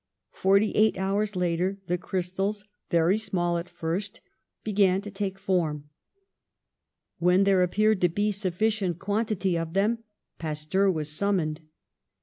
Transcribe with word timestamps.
Forty 0.33 0.71
eight 0.71 0.97
hours 0.97 1.35
later 1.35 1.77
the 1.85 1.99
crystals, 1.99 2.63
very 2.89 3.19
small 3.19 3.59
at 3.59 3.69
first, 3.69 4.19
began 4.63 4.99
to 5.01 5.11
take 5.11 5.37
form. 5.37 5.91
When 7.19 7.43
there 7.43 7.61
appeared 7.61 8.01
to 8.01 8.09
be 8.09 8.29
a 8.29 8.31
suffi 8.31 8.69
cient 8.69 8.97
quantity 8.97 9.55
of 9.55 9.73
them 9.73 9.99
Pasteur 10.39 10.89
was 10.91 11.11
summoned. 11.11 11.61